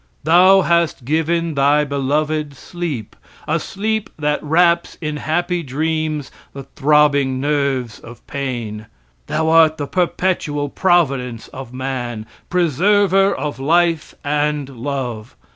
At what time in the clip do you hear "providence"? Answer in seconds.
10.69-11.49